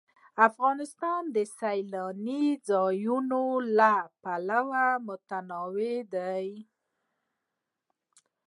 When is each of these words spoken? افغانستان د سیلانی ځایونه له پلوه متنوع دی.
افغانستان 0.47 1.21
د 1.35 1.37
سیلانی 1.59 2.45
ځایونه 2.69 3.41
له 3.77 3.93
پلوه 4.21 4.85
متنوع 5.07 5.97
دی. 6.13 6.47